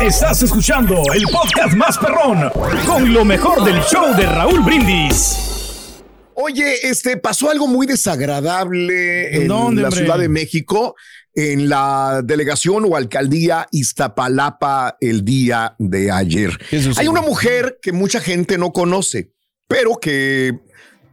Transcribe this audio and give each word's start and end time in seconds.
Estás 0.00 0.42
escuchando 0.42 1.00
el 1.14 1.22
podcast 1.30 1.76
más 1.76 1.96
perrón 1.96 2.50
con 2.86 3.12
lo 3.14 3.24
mejor 3.24 3.64
del 3.64 3.80
show 3.82 4.16
de 4.16 4.26
Raúl 4.26 4.64
Brindis. 4.64 6.02
Oye, 6.34 6.88
este 6.88 7.16
pasó 7.18 7.50
algo 7.50 7.68
muy 7.68 7.86
desagradable 7.86 9.36
en 9.36 9.48
la 9.80 9.90
Ciudad 9.92 10.18
de 10.18 10.28
México, 10.28 10.96
en 11.34 11.68
la 11.68 12.20
delegación 12.24 12.84
o 12.88 12.96
alcaldía 12.96 13.68
Iztapalapa 13.70 14.96
el 15.00 15.24
día 15.24 15.76
de 15.78 16.10
ayer. 16.10 16.50
Hay 16.96 17.06
una 17.06 17.22
mujer 17.22 17.78
que 17.80 17.92
mucha 17.92 18.20
gente 18.20 18.58
no 18.58 18.72
conoce, 18.72 19.30
pero 19.68 19.98
que 20.00 20.58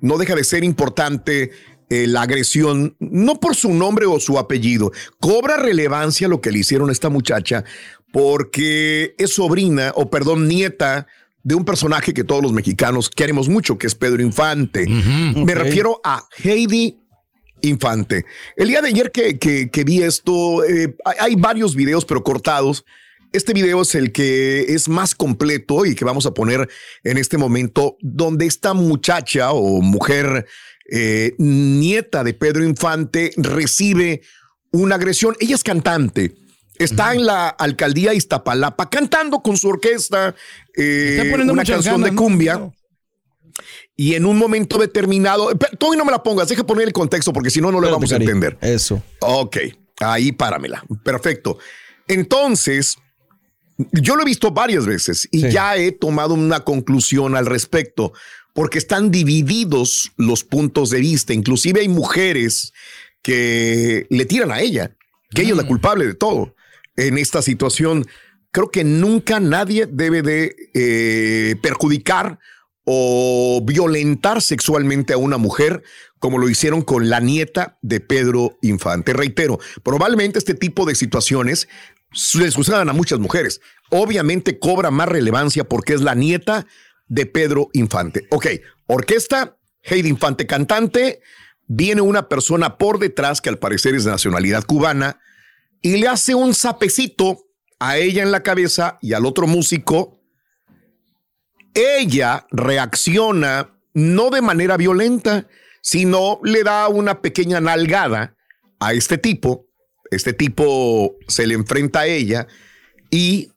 no 0.02 0.18
deja 0.18 0.34
de 0.34 0.44
ser 0.44 0.64
importante 0.64 1.52
eh, 1.90 2.08
la 2.08 2.24
agresión, 2.24 2.96
no 3.00 3.40
por 3.40 3.56
su 3.56 3.74
nombre 3.74 4.06
o 4.06 4.20
su 4.20 4.40
apellido, 4.40 4.92
cobra 5.20 5.58
relevancia 5.58 6.28
lo 6.28 6.42
que 6.42 6.52
le 6.52 6.60
hicieron 6.60 6.90
a 6.90 6.92
esta 6.92 7.10
muchacha 7.10 7.64
porque 8.12 9.14
es 9.18 9.34
sobrina, 9.34 9.92
o 9.96 10.10
perdón, 10.10 10.48
nieta 10.48 11.06
de 11.44 11.54
un 11.54 11.66
personaje 11.66 12.14
que 12.14 12.24
todos 12.24 12.42
los 12.42 12.54
mexicanos 12.54 13.10
queremos 13.10 13.50
mucho, 13.50 13.78
que 13.78 13.88
es 13.88 13.94
Pedro 13.94 14.22
Infante. 14.22 14.88
Me 14.88 15.54
refiero 15.54 16.00
a 16.04 16.26
Heidi 16.44 16.98
Infante. 17.62 18.26
El 18.56 18.70
día 18.70 18.82
de 18.82 18.88
ayer 18.88 19.12
que, 19.12 19.38
que, 19.38 19.84
vi 19.84 20.02
esto, 20.02 20.64
eh, 20.64 20.96
hay 21.20 21.36
varios 21.36 21.76
videos, 21.76 22.06
pero 22.06 22.24
cortados. 22.24 22.86
Este 23.34 23.54
video 23.54 23.82
es 23.82 23.96
el 23.96 24.12
que 24.12 24.62
es 24.74 24.88
más 24.88 25.16
completo 25.16 25.86
y 25.86 25.96
que 25.96 26.06
vamos 26.06 26.26
a 26.26 26.34
poner 26.34 26.70
en 27.04 27.18
este 27.18 27.38
momento, 27.38 27.98
donde 28.02 28.46
esta 28.46 28.74
muchacha 28.74 29.52
o 29.52 29.82
mujer 29.82 30.46
eh, 30.92 31.34
nieta 31.38 32.24
de 32.24 32.34
Pedro 32.34 32.64
Infante 32.64 33.32
recibe 33.38 34.22
una 34.72 34.96
agresión. 34.96 35.36
Ella 35.40 35.56
es 35.56 35.64
cantante 35.64 36.36
Está 36.78 37.14
en 37.14 37.26
la 37.26 37.50
alcaldía 37.50 38.14
Iztapalapa 38.14 38.90
cantando 38.90 39.42
con 39.42 39.58
su 39.58 39.70
orquesta 39.70 40.36
eh, 40.76 41.34
una 41.42 41.64
canción 41.64 42.02
de 42.02 42.14
cumbia. 42.14 42.72
Y 43.96 44.16
en 44.16 44.26
un 44.26 44.38
momento 44.38 44.78
determinado, 44.78 45.52
todavía 45.80 46.00
no 46.00 46.06
me 46.06 46.12
la 46.12 46.22
pongas, 46.22 46.50
deja 46.50 46.66
poner 46.66 46.88
el 46.88 46.94
contexto 46.94 47.32
porque 47.32 47.50
si 47.50 47.62
no, 47.62 47.72
no 47.72 47.80
le 47.80 47.90
vamos 47.90 48.12
a 48.12 48.18
entender. 48.18 48.58
Eso. 48.60 49.02
Ok, 49.22 49.58
ahí 50.02 50.34
páramela. 50.34 50.84
Perfecto. 51.04 51.58
Entonces, 52.06 52.98
yo 53.78 54.16
lo 54.16 54.22
he 54.22 54.26
visto 54.26 54.52
varias 54.52 54.86
veces 54.86 55.28
y 55.32 55.50
ya 55.50 55.76
he 55.76 55.92
tomado 55.92 56.34
una 56.34 56.62
conclusión 56.62 57.36
al 57.36 57.46
respecto 57.46 58.14
porque 58.54 58.78
están 58.78 59.12
divididos 59.12 60.12
los 60.16 60.44
puntos 60.44 60.90
de 60.90 61.00
vista. 61.00 61.34
Inclusive 61.34 61.82
hay 61.82 61.90
mujeres 61.90 62.72
que 63.22 64.08
le 64.10 64.26
tiran 64.26 64.52
a 64.52 64.62
ella, 64.62 64.96
que 65.32 65.42
ella 65.42 65.52
es 65.52 65.58
la 65.58 65.64
mm. 65.64 65.68
culpable 65.68 66.08
de 66.08 66.14
todo 66.14 66.56
en 66.96 67.18
esta 67.18 67.42
situación. 67.42 68.06
Creo 68.52 68.72
que 68.72 68.86
nunca 68.86 69.42
nadie 69.42 69.88
debe 69.88 70.22
de 70.22 70.56
eh, 70.74 71.56
perjudicar 71.62 72.40
o 72.86 73.62
violentar 73.66 74.42
sexualmente 74.42 75.12
a 75.12 75.18
una 75.18 75.38
mujer 75.38 75.84
como 76.20 76.38
lo 76.38 76.48
hicieron 76.48 76.82
con 76.82 77.10
la 77.10 77.20
nieta 77.20 77.78
de 77.82 78.00
Pedro 78.00 78.58
Infante. 78.62 79.12
Reitero, 79.12 79.60
probablemente 79.84 80.40
este 80.40 80.54
tipo 80.54 80.86
de 80.86 80.96
situaciones 80.96 81.68
les 82.36 82.54
sucedan 82.54 82.90
a 82.90 82.94
muchas 82.94 83.20
mujeres. 83.20 83.62
Obviamente 83.90 84.60
cobra 84.60 84.92
más 84.92 85.08
relevancia 85.08 85.64
porque 85.64 85.94
es 85.94 86.02
la 86.02 86.16
nieta 86.16 86.66
de 87.08 87.26
Pedro 87.26 87.70
Infante. 87.74 88.28
Ok, 88.32 88.48
orquesta, 88.88 89.58
Heidi 89.84 90.10
Infante 90.10 90.48
cantante, 90.48 91.22
viene 91.68 92.02
una 92.02 92.28
persona 92.28 92.78
por 92.78 93.00
detrás 93.00 93.42
que 93.42 93.50
al 93.50 93.60
parecer 93.60 93.96
es 93.96 94.06
de 94.06 94.12
nacionalidad 94.12 94.64
cubana, 94.64 95.20
y 95.82 95.98
le 95.98 96.08
hace 96.08 96.34
un 96.34 96.54
sapecito 96.54 97.46
a 97.80 97.98
ella 97.98 98.24
en 98.24 98.32
la 98.32 98.42
cabeza 98.42 98.98
y 99.02 99.14
al 99.14 99.26
otro 99.26 99.46
músico. 99.46 100.20
Ella 101.74 102.48
reacciona 102.50 103.78
no 103.94 104.30
de 104.30 104.42
manera 104.42 104.78
violenta, 104.78 105.48
sino 105.82 106.40
le 106.44 106.64
da 106.64 106.88
una 106.88 107.22
pequeña 107.22 107.62
nalgada 107.62 108.36
a 108.80 108.94
este 108.94 109.18
tipo. 109.18 109.65
Este 110.12 110.34
tipo 110.34 111.16
se 111.28 111.48
le 111.48 111.54
enfrenta 111.56 112.02
a 112.02 112.08
ella 112.08 112.48
y 113.10 113.50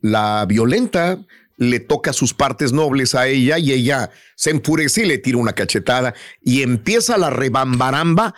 la 0.00 0.44
violenta, 0.46 1.18
le 1.56 1.80
toca 1.80 2.12
sus 2.12 2.34
partes 2.34 2.72
nobles 2.72 3.14
a 3.14 3.26
ella 3.26 3.58
y 3.58 3.72
ella 3.72 4.10
se 4.36 4.50
enfurece 4.50 5.02
y 5.02 5.06
le 5.06 5.18
tira 5.18 5.38
una 5.38 5.52
cachetada 5.52 6.14
y 6.42 6.62
empieza 6.62 7.18
la 7.18 7.30
rebambaramba 7.30 8.34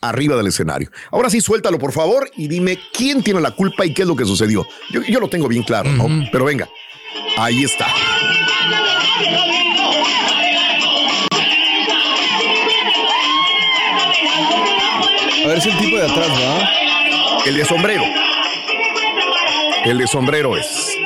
arriba 0.00 0.36
del 0.36 0.46
escenario. 0.46 0.90
Ahora 1.10 1.30
sí, 1.30 1.40
suéltalo, 1.40 1.78
por 1.78 1.92
favor, 1.92 2.30
y 2.36 2.48
dime 2.48 2.78
quién 2.92 3.22
tiene 3.22 3.40
la 3.40 3.50
culpa 3.50 3.84
y 3.86 3.92
qué 3.92 4.02
es 4.02 4.08
lo 4.08 4.16
que 4.16 4.24
sucedió. 4.24 4.66
Yo, 4.90 5.20
lo 5.20 5.28
tengo 5.28 5.48
bien 5.48 5.62
claro, 5.62 5.90
¿no? 5.90 6.08
Pero 6.30 6.44
venga, 6.44 6.68
ahí 7.36 7.64
está. 7.64 7.86
A 15.44 15.46
ver 15.46 15.60
si 15.60 15.68
el 15.68 15.76
tipo 15.76 15.96
de 15.96 16.04
atrás, 16.04 16.28
¿va? 16.30 16.70
El 17.44 17.56
de 17.56 17.64
sombrero. 17.66 18.02
El 19.84 19.98
de 19.98 20.06
sombrero 20.06 20.56
es. 20.56 20.96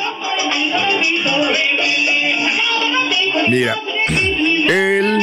Mira, 3.48 3.80
el 4.68 5.18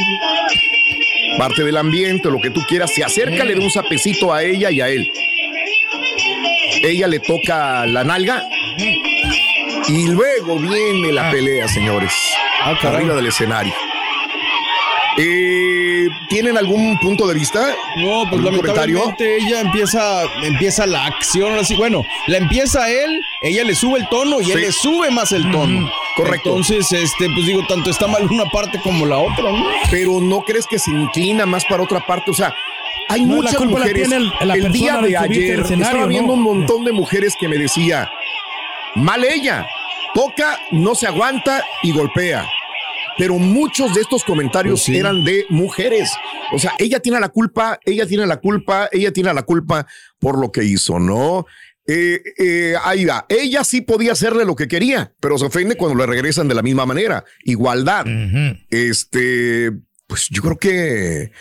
parte 1.37 1.63
del 1.63 1.77
ambiente, 1.77 2.29
lo 2.29 2.41
que 2.41 2.49
tú 2.49 2.61
quieras, 2.67 2.93
se 2.93 3.05
acerca, 3.05 3.45
le 3.45 3.55
da 3.55 3.61
un 3.61 3.71
sapecito 3.71 4.33
a 4.33 4.43
ella 4.43 4.69
y 4.71 4.81
a 4.81 4.89
él. 4.89 5.09
Ella 6.83 7.07
le 7.07 7.19
toca 7.19 7.85
la 7.85 8.03
nalga 8.03 8.43
y 9.87 10.07
luego 10.07 10.59
viene 10.59 11.13
la 11.13 11.29
ah. 11.29 11.31
pelea, 11.31 11.69
señores. 11.69 12.11
Ah, 12.61 12.75
arriba 12.83 13.15
del 13.15 13.27
escenario. 13.27 13.73
Eh, 15.17 16.09
¿Tienen 16.27 16.57
algún 16.57 16.97
punto 16.99 17.25
de 17.25 17.33
vista? 17.35 17.73
No, 17.97 18.25
pues 18.29 18.41
lamentablemente 18.41 19.37
ella 19.37 19.61
empieza, 19.61 20.23
empieza 20.43 20.85
la 20.85 21.05
acción 21.05 21.57
así. 21.57 21.75
Bueno, 21.75 22.03
la 22.27 22.37
empieza 22.37 22.89
él, 22.89 23.21
ella 23.41 23.63
le 23.63 23.75
sube 23.75 23.99
el 23.99 24.09
tono 24.09 24.41
y 24.41 24.51
él 24.51 24.61
le 24.61 24.71
sube 24.73 25.09
más 25.11 25.31
el 25.31 25.49
tono. 25.51 25.89
correcto. 26.17 26.49
Entonces, 26.49 26.91
este, 26.91 27.29
pues 27.33 27.45
digo, 27.45 27.65
tanto 27.65 27.89
está 27.89 28.07
mal 28.07 28.29
una 28.29 28.45
parte 28.45 28.79
como 28.81 29.05
la 29.05 29.17
otra, 29.17 29.51
¿no? 29.51 29.65
Pero 29.89 30.19
no 30.19 30.41
crees 30.41 30.67
que 30.67 30.79
se 30.79 30.91
inclina 30.91 31.45
más 31.45 31.63
para 31.65 31.83
otra 31.83 32.05
parte, 32.05 32.31
o 32.31 32.33
sea. 32.33 32.53
Hay 33.07 33.21
muchas 33.21 33.63
mujeres. 33.63 34.09
el, 34.11 34.71
día 34.71 34.97
de 34.97 35.15
ayer 35.15 35.59
estaba 35.59 36.07
viendo 36.07 36.33
un 36.33 36.41
montón 36.41 36.83
de 36.83 36.91
mujeres 36.91 37.35
que 37.39 37.47
me 37.47 37.57
decía, 37.57 38.09
mal 38.95 39.23
ella, 39.23 39.67
toca, 40.13 40.59
no 40.71 40.95
se 40.95 41.05
aguanta 41.05 41.63
y 41.83 41.91
golpea 41.91 42.49
pero 43.17 43.37
muchos 43.37 43.93
de 43.93 44.01
estos 44.01 44.23
comentarios 44.23 44.83
pues 44.85 44.97
eran 44.97 45.23
de 45.23 45.45
mujeres. 45.49 46.11
O 46.53 46.59
sea, 46.59 46.73
ella 46.79 46.99
tiene 46.99 47.19
la 47.19 47.29
culpa, 47.29 47.79
ella 47.85 48.05
tiene 48.05 48.25
la 48.25 48.37
culpa, 48.37 48.89
ella 48.91 49.11
tiene 49.11 49.33
la 49.33 49.43
culpa 49.43 49.87
por 50.19 50.39
lo 50.39 50.51
que 50.51 50.63
hizo, 50.63 50.99
¿no? 50.99 51.45
Eh, 51.87 52.21
eh, 52.37 52.75
ahí 52.83 53.05
va. 53.05 53.25
Ella 53.29 53.63
sí 53.63 53.81
podía 53.81 54.13
hacerle 54.13 54.45
lo 54.45 54.55
que 54.55 54.67
quería, 54.67 55.13
pero 55.19 55.37
se 55.37 55.45
ofende 55.45 55.77
cuando 55.77 55.97
le 55.97 56.05
regresan 56.05 56.47
de 56.47 56.55
la 56.55 56.63
misma 56.63 56.85
manera. 56.85 57.23
Igualdad. 57.43 58.05
Este, 58.69 59.71
pues 60.07 60.27
yo 60.29 60.41
creo 60.41 60.57
que 60.57 61.31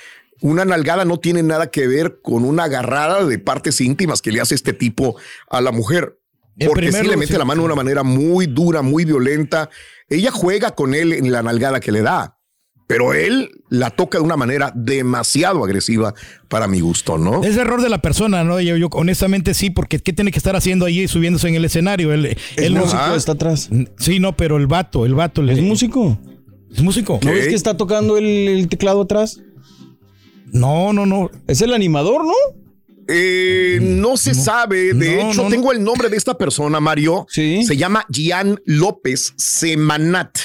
una 0.40 0.64
nalgada 0.64 1.04
no 1.04 1.18
tiene 1.18 1.42
nada 1.42 1.70
que 1.70 1.86
ver 1.86 2.20
con 2.22 2.44
una 2.44 2.64
agarrada 2.64 3.24
de 3.24 3.38
partes 3.38 3.80
íntimas 3.80 4.20
que 4.20 4.32
le 4.32 4.40
hace 4.40 4.54
este 4.54 4.74
tipo 4.74 5.16
a 5.48 5.60
la 5.60 5.72
mujer. 5.72 6.18
Porque 6.66 6.92
sí 6.92 7.06
le 7.06 7.16
mete 7.16 7.36
la 7.38 7.44
mano 7.44 7.62
de 7.62 7.66
una 7.66 7.74
manera 7.74 8.02
muy 8.02 8.46
dura, 8.46 8.82
muy 8.82 9.04
violenta. 9.04 9.70
Ella 10.14 10.30
juega 10.30 10.74
con 10.74 10.94
él 10.94 11.12
en 11.12 11.30
la 11.30 11.42
nalgada 11.42 11.80
que 11.80 11.92
le 11.92 12.02
da, 12.02 12.38
pero 12.86 13.14
él 13.14 13.50
la 13.70 13.90
toca 13.90 14.18
de 14.18 14.24
una 14.24 14.36
manera 14.36 14.72
demasiado 14.74 15.64
agresiva 15.64 16.14
para 16.48 16.68
mi 16.68 16.80
gusto, 16.80 17.18
¿no? 17.18 17.42
Es 17.42 17.56
error 17.56 17.82
de 17.82 17.88
la 17.88 18.02
persona, 18.02 18.44
¿no? 18.44 18.60
Yo, 18.60 18.88
honestamente 18.92 19.54
sí, 19.54 19.70
porque 19.70 19.98
¿qué 19.98 20.12
tiene 20.12 20.30
que 20.30 20.38
estar 20.38 20.54
haciendo 20.56 20.86
allí 20.86 21.08
subiéndose 21.08 21.48
en 21.48 21.54
el 21.54 21.64
escenario? 21.64 22.12
El, 22.12 22.36
el 22.56 22.74
músico 22.74 23.14
está 23.14 23.32
atrás. 23.32 23.70
Sí, 23.98 24.20
no, 24.20 24.36
pero 24.36 24.56
el 24.56 24.66
vato, 24.66 25.06
el 25.06 25.14
vato. 25.14 25.42
¿Es 25.42 25.60
músico? 25.60 26.18
Es 26.70 26.82
músico. 26.82 27.20
¿No 27.22 27.32
ves 27.32 27.48
que 27.48 27.54
está 27.54 27.76
tocando 27.76 28.18
el 28.18 28.66
teclado 28.68 29.02
atrás? 29.02 29.40
No, 30.52 30.92
no, 30.92 31.06
no. 31.06 31.30
Es 31.46 31.62
el 31.62 31.72
animador, 31.72 32.24
¿no? 32.24 32.63
Eh, 33.08 33.78
no 33.82 34.16
se 34.16 34.34
sabe. 34.34 34.94
De 34.94 35.20
hecho, 35.20 35.46
tengo 35.48 35.72
el 35.72 35.82
nombre 35.82 36.08
de 36.08 36.16
esta 36.16 36.36
persona, 36.36 36.80
Mario. 36.80 37.26
¿Sí? 37.28 37.64
Se 37.64 37.76
llama 37.76 38.06
Gian 38.10 38.60
López 38.64 39.34
Semanat. 39.36 40.38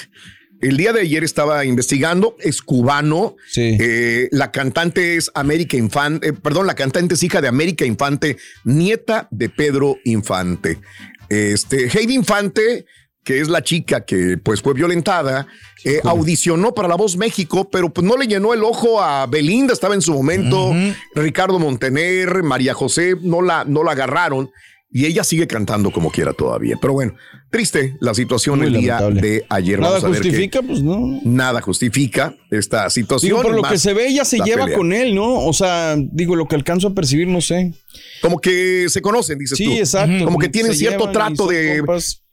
El 0.62 0.76
día 0.76 0.92
de 0.92 1.02
ayer 1.02 1.24
estaba 1.24 1.64
investigando, 1.64 2.36
es 2.40 2.62
cubano. 2.62 3.38
Sí. 3.50 3.78
Eh, 3.80 4.28
la 4.32 4.52
cantante 4.52 5.16
es 5.16 5.32
América 5.34 5.78
Infante, 5.78 6.30
eh, 6.30 6.34
perdón, 6.34 6.68
la 6.68 6.76
cantante 6.76 7.14
es 7.14 7.24
hija 7.24 7.42
de 7.42 7.48
América 7.48 7.86
Infante, 7.86 8.38
nieta 8.66 9.30
de 9.32 9.48
Pedro 9.50 9.98
Infante. 10.04 10.80
Este, 11.30 11.88
Heidi 11.88 12.14
Infante 12.16 12.86
que 13.24 13.42
es 13.42 13.48
la 13.48 13.62
chica 13.62 14.06
que 14.06 14.38
pues 14.38 14.62
fue 14.62 14.74
violentada, 14.74 15.48
eh, 15.84 16.00
audicionó 16.04 16.74
para 16.74 16.88
La 16.88 16.96
Voz 16.96 17.18
México, 17.18 17.70
pero 17.70 17.90
pues 17.94 18.06
no 18.06 18.18
le 18.18 18.28
llenó 18.28 18.54
el 18.54 18.64
ojo 18.64 19.02
a 19.02 19.26
Belinda, 19.28 19.74
estaba 19.74 19.94
en 19.94 20.02
su 20.02 20.14
momento, 20.14 20.74
Ricardo 21.16 21.60
Montener, 21.60 22.44
María 22.44 22.74
José, 22.74 23.16
no 23.22 23.42
la, 23.42 23.66
no 23.66 23.84
la 23.84 23.92
agarraron. 23.92 24.50
y 24.92 25.06
ella 25.06 25.24
sigue 25.24 25.46
cantando 25.46 25.92
como 25.92 26.10
quiera 26.10 26.34
todavía. 26.34 26.76
Pero 26.82 26.94
bueno, 26.94 27.14
triste 27.52 27.96
la 28.00 28.14
situación 28.16 28.64
el 28.64 28.74
día 28.74 29.00
de 29.12 29.46
ayer. 29.50 29.80
Nada 29.80 30.02
justifica, 30.02 30.62
pues 30.64 30.82
no. 30.82 31.20
Nada 31.24 31.62
justifica 31.62 32.36
esta 32.50 32.90
situación. 32.90 33.42
por 33.42 33.54
lo 33.54 33.62
que 33.62 33.78
se 33.78 33.94
ve, 33.94 34.08
ella 34.08 34.26
se 34.26 34.40
lleva 34.40 34.72
con 34.72 34.92
él, 34.94 35.14
¿no? 35.14 35.46
O 35.46 35.54
sea, 35.54 35.96
digo, 35.98 36.36
lo 36.36 36.48
que 36.48 36.56
alcanzo 36.56 36.88
a 36.88 36.94
percibir, 36.96 37.28
no 37.28 37.42
sé. 37.42 37.74
Como 38.22 38.40
que 38.40 38.88
se 38.90 39.02
conocen, 39.02 39.38
dices 39.38 39.58
tú. 39.58 39.64
Sí, 39.64 39.78
exacto. 39.78 40.26
Como 40.26 40.40
que 40.40 40.50
tienen 40.50 40.74
cierto 40.74 41.12
trato 41.12 41.48
de. 41.48 41.84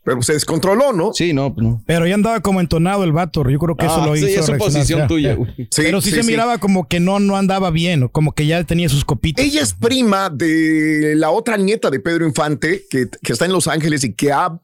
Pero 0.06 0.22
se 0.22 0.34
descontroló, 0.34 0.92
¿no? 0.92 1.12
Sí, 1.12 1.32
no, 1.32 1.52
no. 1.56 1.82
Pero 1.84 2.06
ya 2.06 2.14
andaba 2.14 2.38
como 2.38 2.60
entonado 2.60 3.02
el 3.02 3.10
vato. 3.10 3.42
Yo 3.50 3.58
creo 3.58 3.76
que 3.76 3.86
eso 3.86 4.02
ah, 4.02 4.06
lo 4.06 4.14
hizo. 4.14 4.28
Sí, 4.28 4.34
esa 4.34 4.56
posición 4.56 5.08
tuya, 5.08 5.34
güey. 5.34 5.68
Pero 5.74 6.00
sí, 6.00 6.12
se 6.12 6.22
miraba 6.22 6.58
como 6.58 6.86
que 6.86 7.00
no, 7.00 7.18
no 7.18 7.36
andaba 7.36 7.72
bien, 7.72 8.06
como 8.06 8.30
que 8.30 8.46
ya 8.46 8.62
tenía 8.62 8.88
sus 8.88 9.04
copitas. 9.04 9.44
Ella 9.44 9.62
es 9.62 9.74
prima 9.74 10.30
de 10.30 11.14
la 11.16 11.30
otra 11.30 11.56
nieta 11.56 11.90
de 11.90 11.98
Pedro 11.98 12.24
Infante, 12.24 12.84
que, 12.88 13.08
que 13.20 13.32
está 13.32 13.46
en 13.46 13.52
Los 13.52 13.66
Ángeles 13.66 14.04
y 14.04 14.12
que 14.12 14.30
ha 14.30 14.60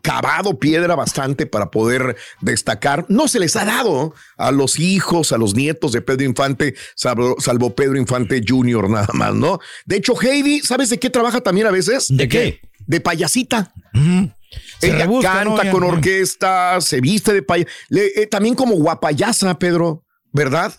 cavado 0.00 0.58
piedra 0.58 0.94
bastante 0.94 1.44
para 1.44 1.70
poder 1.70 2.16
destacar. 2.40 3.04
No 3.10 3.28
se 3.28 3.38
les 3.38 3.54
ha 3.56 3.66
dado 3.66 4.14
a 4.38 4.50
los 4.50 4.78
hijos, 4.78 5.30
a 5.32 5.36
los 5.36 5.54
nietos 5.54 5.92
de 5.92 6.00
Pedro 6.00 6.24
Infante, 6.24 6.74
salvo, 6.94 7.36
salvo 7.38 7.74
Pedro 7.74 7.98
Infante 7.98 8.42
Jr. 8.46 8.88
nada 8.88 9.12
más, 9.12 9.34
¿no? 9.34 9.60
De 9.84 9.96
hecho, 9.96 10.14
Heidi, 10.18 10.60
¿sabes 10.60 10.88
de 10.88 10.98
qué 10.98 11.10
trabaja 11.10 11.42
también 11.42 11.66
a 11.66 11.70
veces? 11.70 12.06
¿De 12.08 12.28
qué? 12.28 12.62
De 12.86 13.00
payasita. 13.02 13.74
Ella 14.82 15.08
canta 15.22 15.70
con 15.70 15.82
orquesta, 15.84 16.80
se 16.80 17.00
viste 17.00 17.32
de 17.32 17.42
payasa, 17.42 17.70
eh, 17.90 18.26
también 18.26 18.54
como 18.54 18.76
guapayasa, 18.76 19.58
Pedro, 19.58 20.04
¿verdad? 20.32 20.74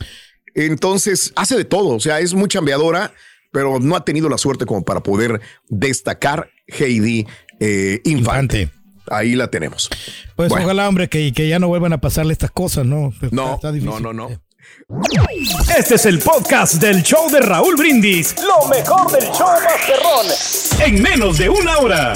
Entonces 0.56 1.34
hace 1.36 1.56
de 1.56 1.66
todo, 1.66 1.90
o 1.90 2.00
sea, 2.00 2.20
es 2.20 2.34
muy 2.34 2.48
chambeadora, 2.48 3.14
pero 3.52 3.80
no 3.80 3.96
ha 3.96 4.04
tenido 4.06 4.30
la 4.30 4.38
suerte 4.38 4.66
como 4.66 4.84
para 4.84 5.02
poder 5.02 5.42
destacar 5.68 6.50
Heidi 6.68 7.28
eh, 7.60 8.02
Infante. 8.06 8.72
Ahí 9.10 9.36
la 9.36 9.50
tenemos. 9.50 9.90
Pues 10.36 10.52
ojalá, 10.52 10.90
hombre, 10.90 11.08
que, 11.08 11.32
que, 11.32 11.48
ya 11.48 11.60
no 11.60 11.70
vuelvan 11.70 11.94
a 11.94 12.02
pasarle 12.02 12.34
estas 12.34 12.52
cosas, 12.52 12.86
¿no? 12.86 13.14
No, 13.32 13.60
no, 13.64 14.00
no, 14.00 14.14
no. 14.14 14.30
Este 15.78 15.96
es 15.96 16.06
el 16.06 16.20
podcast 16.20 16.76
del 16.76 17.04
show 17.04 17.30
de 17.30 17.40
Raúl 17.40 17.76
Brindis. 17.76 18.36
Lo 18.42 18.68
mejor 18.68 19.12
del 19.12 19.30
show 19.32 19.48
Masterrón. 19.64 20.28
En 20.86 21.02
menos 21.02 21.38
de 21.38 21.50
una 21.50 21.78
hora. 21.78 22.14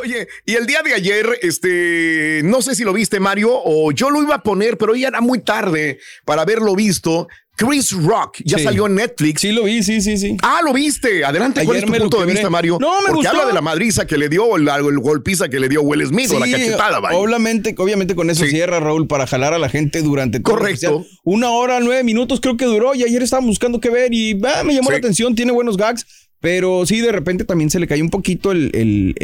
Oye, 0.00 0.28
y 0.46 0.54
el 0.54 0.66
día 0.66 0.82
de 0.82 0.94
ayer, 0.94 1.38
este, 1.42 2.42
no 2.44 2.62
sé 2.62 2.74
si 2.74 2.84
lo 2.84 2.92
viste, 2.92 3.20
Mario, 3.20 3.50
o 3.52 3.92
yo 3.92 4.10
lo 4.10 4.22
iba 4.22 4.36
a 4.36 4.42
poner, 4.42 4.78
pero 4.78 4.94
ya 4.94 5.08
era 5.08 5.20
muy 5.20 5.40
tarde 5.40 5.98
para 6.24 6.42
haberlo 6.42 6.74
visto. 6.74 7.28
Chris 7.56 7.92
Rock 7.92 8.38
ya 8.42 8.58
salió 8.58 8.86
en 8.86 8.94
Netflix. 8.94 9.42
Sí, 9.42 9.52
lo 9.52 9.64
vi, 9.64 9.82
sí, 9.82 10.00
sí, 10.00 10.16
sí. 10.16 10.34
Ah, 10.40 10.60
lo 10.64 10.72
viste. 10.72 11.26
Adelante, 11.26 11.62
¿cuál 11.66 11.76
es 11.76 11.84
tu 11.84 11.92
punto 11.92 12.20
de 12.20 12.32
vista, 12.32 12.48
Mario? 12.48 12.78
No, 12.80 13.02
me 13.02 13.08
Porque 13.08 13.28
habla 13.28 13.44
de 13.44 13.52
la 13.52 13.60
madriza 13.60 14.06
que 14.06 14.16
le 14.16 14.30
dio, 14.30 14.56
el, 14.56 14.66
el 14.66 14.98
golpiza 14.98 15.50
que 15.50 15.60
le 15.60 15.68
dio 15.68 15.82
Will 15.82 16.06
Smith 16.06 16.30
o 16.30 16.38
la 16.38 16.50
cachetada, 16.50 17.00
vaya. 17.00 17.18
Obviamente, 17.18 17.74
obviamente 17.76 18.14
con 18.14 18.30
eso 18.30 18.46
cierra, 18.46 18.80
Raúl, 18.80 19.06
para 19.06 19.26
jalar 19.26 19.52
a 19.52 19.58
la 19.58 19.68
gente 19.68 20.00
durante 20.00 20.40
todo 20.40 20.56
Correcto. 20.56 21.04
Una 21.22 21.50
hora, 21.50 21.80
nueve 21.80 22.02
minutos 22.02 22.40
creo 22.40 22.56
que 22.56 22.64
duró 22.64 22.94
y 22.94 23.02
ayer 23.02 23.22
estábamos 23.22 23.50
buscando 23.50 23.78
qué 23.78 23.90
ver 23.90 24.14
y 24.14 24.40
ah, 24.42 24.62
me 24.64 24.74
llamó 24.74 24.90
la 24.90 24.96
atención, 24.96 25.34
tiene 25.34 25.52
buenos 25.52 25.76
gags. 25.76 26.06
Pero 26.40 26.86
sí, 26.86 27.00
de 27.00 27.12
repente 27.12 27.44
también 27.44 27.68
se 27.68 27.78
le 27.78 27.86
cayó 27.86 28.02
un 28.02 28.08
poquito 28.08 28.50
el, 28.50 28.70
el, 28.72 29.14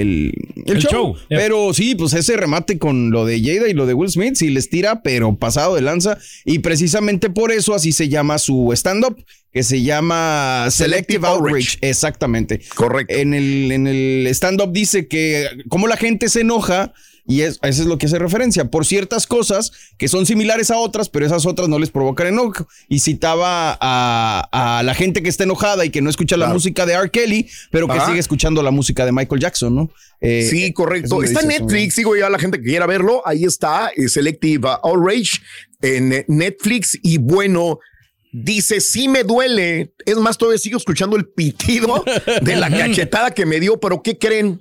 el, 0.66 0.78
show. 0.82 1.16
Pero 1.30 1.72
sí, 1.72 1.94
pues 1.94 2.12
ese 2.12 2.36
remate 2.36 2.78
con 2.78 3.10
lo 3.10 3.24
de 3.24 3.40
Jada 3.40 3.68
y 3.68 3.72
lo 3.72 3.86
de 3.86 3.94
Will 3.94 4.10
Smith, 4.10 4.34
sí 4.34 4.50
les 4.50 4.68
tira, 4.68 5.02
pero 5.02 5.34
pasado 5.34 5.74
de 5.74 5.80
lanza. 5.80 6.18
Y 6.44 6.58
precisamente 6.58 7.30
por 7.30 7.52
eso 7.52 7.74
así 7.74 7.92
se 7.92 8.10
llama 8.10 8.36
su 8.36 8.70
stand-up, 8.74 9.16
que 9.56 9.62
se 9.62 9.80
llama 9.80 10.66
Selective, 10.68 11.26
Outrage. 11.26 11.78
Exactamente. 11.80 12.60
Correcto. 12.74 13.14
En 13.14 13.32
el, 13.32 13.72
en 13.72 13.86
el 13.86 14.26
stand-up 14.26 14.70
dice 14.70 15.08
que 15.08 15.48
como 15.70 15.86
la 15.86 15.96
gente 15.96 16.28
se 16.28 16.42
enoja 16.42 16.92
y 17.26 17.40
eso 17.40 17.58
es 17.62 17.86
lo 17.86 17.96
que 17.96 18.04
hace 18.04 18.18
referencia, 18.18 18.66
por 18.66 18.84
ciertas 18.84 19.26
cosas 19.26 19.72
que 19.96 20.08
son 20.08 20.26
similares 20.26 20.70
a 20.70 20.76
otras, 20.76 21.08
pero 21.08 21.24
esas 21.24 21.46
otras 21.46 21.70
no 21.70 21.78
les 21.78 21.88
provocan 21.88 22.26
enojo. 22.26 22.68
Y 22.86 22.98
citaba 22.98 23.78
a, 23.80 24.82
la 24.84 24.94
gente 24.94 25.22
que 25.22 25.30
está 25.30 25.44
enojada 25.44 25.86
y 25.86 25.90
que 25.90 26.02
no 26.02 26.10
escucha 26.10 26.36
la 26.36 26.48
música 26.48 26.84
de 26.84 26.92
R. 26.92 27.10
Kelly, 27.10 27.48
pero 27.70 27.88
que 27.88 27.98
sigue 28.00 28.18
escuchando 28.18 28.62
la 28.62 28.70
música 28.70 29.06
de 29.06 29.12
Michael 29.12 29.40
Jackson, 29.40 29.74
¿no? 29.74 29.90
Eh, 30.20 30.48
sí, 30.50 30.70
correcto. 30.74 31.22
Está 31.22 31.40
en 31.40 31.48
Netflix, 31.48 31.96
digo 31.96 32.14
ya 32.14 32.26
a 32.26 32.30
la 32.30 32.38
gente 32.38 32.58
que 32.58 32.64
quiera 32.64 32.84
verlo, 32.84 33.22
ahí 33.24 33.44
está, 33.44 33.90
eh, 33.96 34.10
Selective 34.10 34.68
Outrage 34.82 35.40
en 35.80 36.26
Netflix 36.28 36.98
y 37.02 37.16
bueno. 37.16 37.78
Dice, 38.38 38.82
sí 38.82 39.08
me 39.08 39.24
duele. 39.24 39.94
Es 40.04 40.18
más, 40.18 40.36
todavía 40.36 40.58
sigo 40.58 40.76
escuchando 40.76 41.16
el 41.16 41.26
pitido 41.26 42.04
de 42.42 42.56
la 42.56 42.68
cachetada 42.68 43.30
que 43.30 43.46
me 43.46 43.60
dio, 43.60 43.80
pero 43.80 44.02
¿qué 44.02 44.18
creen? 44.18 44.60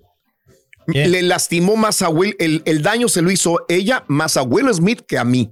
le 0.87 1.23
lastimó 1.23 1.75
más 1.75 2.03
a 2.03 2.09
Will, 2.09 2.35
el, 2.39 2.81
daño 2.83 3.09
se 3.09 3.23
lo 3.23 3.31
hizo 3.31 3.65
ella 3.67 4.05
más 4.07 4.37
a 4.37 4.43
Will 4.43 4.71
Smith 4.73 5.01
que 5.05 5.17
a 5.17 5.25
mí. 5.25 5.51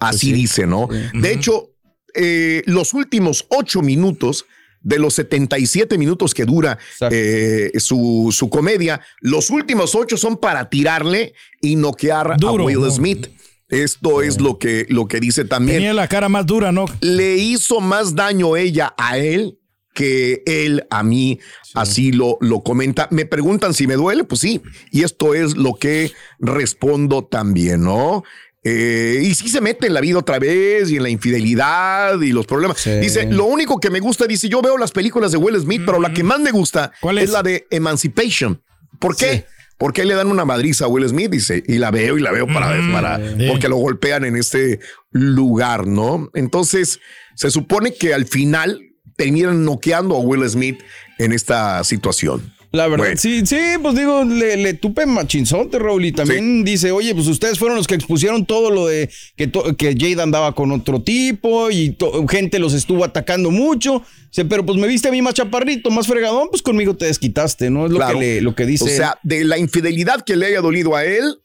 Así 0.00 0.30
pues 0.30 0.40
dice, 0.40 0.66
¿no? 0.66 0.88
De 1.14 1.32
hecho, 1.32 1.70
eh, 2.14 2.62
los 2.66 2.92
últimos 2.92 3.46
ocho 3.48 3.80
minutos 3.80 4.44
de 4.82 4.98
los 4.98 5.14
77 5.14 5.96
minutos 5.96 6.34
que 6.34 6.44
dura 6.44 6.78
eh, 7.10 7.70
su, 7.78 8.34
su, 8.36 8.50
comedia, 8.50 9.00
los 9.20 9.48
últimos 9.48 9.94
ocho 9.94 10.16
son 10.16 10.36
para 10.36 10.68
tirarle 10.68 11.32
y 11.60 11.76
noquear 11.76 12.32
a 12.32 12.52
Will 12.52 12.90
Smith. 12.90 13.28
Esto 13.72 14.20
es 14.20 14.38
lo 14.38 14.58
que, 14.58 14.84
lo 14.90 15.08
que 15.08 15.18
dice 15.18 15.46
también. 15.46 15.78
Tenía 15.78 15.94
la 15.94 16.06
cara 16.06 16.28
más 16.28 16.44
dura, 16.44 16.72
¿no? 16.72 16.84
Le 17.00 17.36
hizo 17.36 17.80
más 17.80 18.14
daño 18.14 18.56
ella 18.56 18.94
a 18.98 19.16
él 19.16 19.58
que 19.94 20.42
él 20.46 20.86
a 20.90 21.02
mí 21.02 21.38
así 21.74 22.12
lo, 22.12 22.36
lo 22.40 22.62
comenta. 22.62 23.08
Me 23.10 23.24
preguntan 23.24 23.72
si 23.72 23.86
me 23.86 23.94
duele, 23.94 24.24
pues 24.24 24.42
sí, 24.42 24.60
y 24.90 25.04
esto 25.04 25.34
es 25.34 25.56
lo 25.56 25.74
que 25.74 26.12
respondo 26.38 27.24
también, 27.24 27.82
¿no? 27.82 28.24
Eh, 28.62 29.22
y 29.22 29.34
si 29.34 29.48
se 29.48 29.60
mete 29.60 29.86
en 29.86 29.94
la 29.94 30.00
vida 30.00 30.18
otra 30.18 30.38
vez 30.38 30.90
y 30.90 30.96
en 30.96 31.02
la 31.02 31.08
infidelidad 31.08 32.20
y 32.20 32.30
los 32.30 32.46
problemas. 32.46 32.84
Dice, 33.00 33.26
lo 33.30 33.46
único 33.46 33.80
que 33.80 33.90
me 33.90 34.00
gusta, 34.00 34.26
dice, 34.26 34.50
yo 34.50 34.62
veo 34.62 34.76
las 34.76 34.92
películas 34.92 35.32
de 35.32 35.38
Will 35.38 35.58
Smith, 35.58 35.82
pero 35.84 35.98
la 35.98 36.12
que 36.12 36.22
más 36.22 36.40
me 36.40 36.50
gusta 36.50 36.92
es? 37.18 37.30
la 37.30 37.42
de 37.42 37.66
Emancipation. 37.70 38.62
¿Por 38.98 39.16
qué? 39.16 39.46
Porque 39.82 40.04
le 40.04 40.14
dan 40.14 40.28
una 40.28 40.44
madriza 40.44 40.84
a 40.84 40.88
Will 40.88 41.08
Smith, 41.08 41.28
dice, 41.28 41.64
y 41.66 41.78
la 41.78 41.90
veo 41.90 42.16
y 42.16 42.20
la 42.20 42.30
veo 42.30 42.46
para, 42.46 42.68
para 42.92 43.18
porque 43.48 43.68
lo 43.68 43.78
golpean 43.78 44.24
en 44.24 44.36
este 44.36 44.78
lugar, 45.10 45.88
¿no? 45.88 46.30
Entonces, 46.34 47.00
se 47.34 47.50
supone 47.50 47.92
que 47.92 48.14
al 48.14 48.26
final 48.26 48.80
terminan 49.16 49.64
noqueando 49.64 50.14
a 50.14 50.20
Will 50.20 50.48
Smith 50.48 50.78
en 51.18 51.32
esta 51.32 51.82
situación. 51.82 52.54
La 52.72 52.88
verdad, 52.88 53.12
sí, 53.16 53.44
sí, 53.44 53.58
pues 53.82 53.94
digo, 53.94 54.24
le, 54.24 54.56
le 54.56 54.72
tupe 54.72 55.04
machinzote, 55.04 55.78
Raúl, 55.78 56.06
y 56.06 56.12
también 56.12 56.64
dice, 56.64 56.90
oye, 56.90 57.14
pues 57.14 57.26
ustedes 57.26 57.58
fueron 57.58 57.76
los 57.76 57.86
que 57.86 57.94
expusieron 57.94 58.46
todo 58.46 58.70
lo 58.70 58.86
de 58.86 59.10
que, 59.36 59.50
que 59.76 59.92
Jade 59.92 60.22
andaba 60.22 60.54
con 60.54 60.72
otro 60.72 61.02
tipo 61.02 61.70
y 61.70 61.96
gente 62.30 62.58
los 62.58 62.72
estuvo 62.72 63.04
atacando 63.04 63.50
mucho. 63.50 64.02
pero 64.48 64.64
pues 64.64 64.78
me 64.78 64.86
viste 64.88 65.08
a 65.08 65.10
mí 65.10 65.20
más 65.20 65.34
chaparrito, 65.34 65.90
más 65.90 66.06
fregadón, 66.06 66.48
pues 66.50 66.62
conmigo 66.62 66.96
te 66.96 67.04
desquitaste, 67.04 67.68
¿no? 67.68 67.84
Es 67.84 67.92
lo, 67.92 68.18
que, 68.18 68.40
lo 68.40 68.54
que 68.54 68.64
dice. 68.64 68.84
O 68.84 68.88
sea, 68.88 69.18
de 69.22 69.44
la 69.44 69.58
infidelidad 69.58 70.24
que 70.24 70.36
le 70.36 70.46
haya 70.46 70.62
dolido 70.62 70.96
a 70.96 71.04
él, 71.04 71.42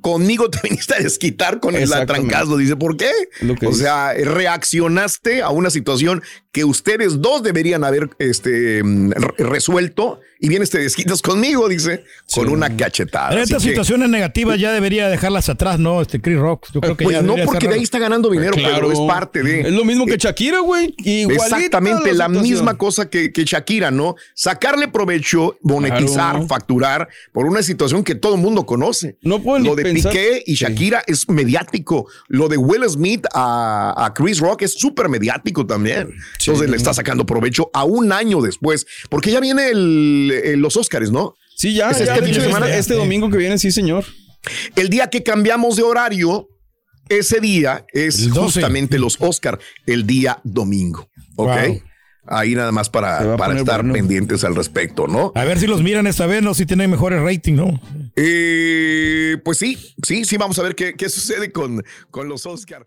conmigo 0.00 0.50
te 0.50 0.60
viniste 0.68 0.94
a 0.94 0.98
desquitar 1.00 1.60
con 1.60 1.74
el 1.74 1.92
atrancazo. 1.92 2.56
Dice, 2.56 2.76
¿por 2.76 2.96
qué? 2.96 3.10
o 3.66 3.72
sea, 3.72 4.14
reaccionaste 4.14 5.42
a 5.42 5.50
una 5.50 5.70
situación 5.70 6.22
que 6.56 6.64
ustedes 6.64 7.20
dos 7.20 7.42
deberían 7.42 7.84
haber 7.84 8.08
este, 8.18 8.80
resuelto 9.36 10.20
y 10.40 10.48
vienes 10.48 10.70
te 10.70 10.78
desquitas 10.78 11.20
conmigo, 11.20 11.68
dice, 11.68 12.04
con 12.34 12.48
una 12.48 12.74
cachetada. 12.76 13.30
Pero 13.30 13.42
estas 13.42 13.62
situaciones 13.62 14.08
negativas 14.08 14.58
ya 14.58 14.72
debería 14.72 15.08
dejarlas 15.08 15.48
atrás, 15.48 15.78
¿no? 15.78 16.00
Este 16.00 16.20
Chris 16.20 16.38
Rock. 16.38 16.68
Yo 16.72 16.80
creo 16.80 16.96
que 16.96 17.04
pues 17.04 17.22
no, 17.22 17.36
porque 17.44 17.68
de 17.68 17.74
ahí 17.74 17.82
está 17.82 17.98
ganando 17.98 18.30
dinero, 18.30 18.54
pero 18.54 18.90
es 18.90 18.98
parte 19.00 19.42
de. 19.42 19.60
Es 19.60 19.72
lo 19.72 19.84
mismo 19.84 20.06
que 20.06 20.14
eh, 20.14 20.18
Shakira, 20.18 20.60
güey. 20.60 20.94
Exactamente, 21.04 22.14
la, 22.14 22.28
misma 22.28 22.78
cosa 22.78 23.10
que, 23.10 23.32
que, 23.32 23.44
Shakira, 23.44 23.90
¿no? 23.90 24.16
Sacarle 24.34 24.88
provecho, 24.88 25.58
monetizar, 25.62 26.46
facturar 26.46 27.08
por 27.32 27.46
una 27.46 27.62
situación 27.62 28.02
que 28.02 28.14
todo 28.14 28.34
el 28.34 28.40
mundo 28.40 28.64
conoce. 28.64 29.18
No 29.22 29.42
pueden 29.42 29.64
Lo 29.64 29.74
de 29.74 29.84
Piqué 29.92 30.42
y 30.46 30.54
Shakira 30.54 31.02
es 31.06 31.28
mediático. 31.28 32.08
Lo 32.28 32.48
de 32.48 32.56
Will 32.56 32.88
Smith 32.88 33.26
a, 33.32 34.06
a 34.06 34.14
Chris 34.14 34.38
Rock 34.38 34.62
es 34.62 34.72
súper 34.72 35.08
mediático 35.08 35.66
también. 35.66 36.14
Entonces 36.46 36.70
le 36.70 36.76
está 36.76 36.94
sacando 36.94 37.26
provecho 37.26 37.70
a 37.72 37.84
un 37.84 38.12
año 38.12 38.40
después, 38.40 38.86
porque 39.10 39.30
ya 39.30 39.40
viene 39.40 39.70
los 39.74 40.76
Oscars, 40.76 41.10
¿no? 41.10 41.34
Sí, 41.56 41.74
ya, 41.74 41.90
este, 41.90 42.04
este, 42.04 42.78
este, 42.78 42.94
domingo 42.94 43.30
que 43.30 43.38
viene, 43.38 43.56
sí, 43.58 43.70
señor. 43.70 44.04
El 44.76 44.90
día 44.90 45.08
que 45.08 45.22
cambiamos 45.22 45.76
de 45.76 45.82
horario, 45.82 46.48
ese 47.08 47.40
día 47.40 47.86
es 47.92 48.28
justamente 48.30 48.98
los 48.98 49.16
Oscars, 49.20 49.62
el 49.86 50.06
día 50.06 50.38
domingo. 50.44 51.08
¿Ok? 51.36 51.50
Ahí 52.28 52.54
nada 52.56 52.72
más 52.72 52.90
para, 52.90 53.36
para 53.36 53.56
estar 53.56 53.90
pendientes 53.90 54.42
al 54.42 54.56
respecto, 54.56 55.06
¿no? 55.06 55.32
A 55.36 55.44
ver 55.44 55.60
si 55.60 55.66
los 55.66 55.82
miran 55.82 56.08
esta 56.08 56.26
vez, 56.26 56.42
¿no? 56.42 56.54
Si 56.54 56.66
tienen 56.66 56.90
mejores 56.90 57.22
rating, 57.22 57.54
¿no? 57.54 57.80
Eh, 58.16 59.36
pues 59.44 59.58
sí, 59.58 59.78
sí, 60.02 60.24
sí, 60.24 60.36
vamos 60.36 60.58
a 60.58 60.62
ver 60.62 60.74
qué, 60.74 60.94
qué 60.94 61.08
sucede 61.08 61.52
con, 61.52 61.84
con 62.10 62.28
los 62.28 62.44
Oscars. 62.44 62.86